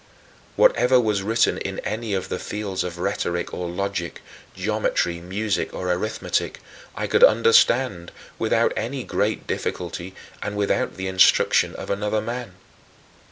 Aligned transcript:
Whatever 0.55 0.99
was 0.99 1.21
written 1.21 1.59
in 1.59 1.77
any 1.81 2.15
of 2.15 2.27
the 2.29 2.39
fields 2.39 2.83
of 2.83 2.97
rhetoric 2.97 3.53
or 3.53 3.69
logic, 3.69 4.23
geometry, 4.55 5.19
music, 5.21 5.75
or 5.75 5.91
arithmetic, 5.93 6.59
I 6.95 7.05
could 7.05 7.23
understand 7.23 8.11
without 8.39 8.73
any 8.75 9.03
great 9.03 9.45
difficulty 9.45 10.15
and 10.41 10.55
without 10.57 10.97
the 10.97 11.05
instruction 11.07 11.75
of 11.75 11.91
another 11.91 12.19
man. 12.19 12.55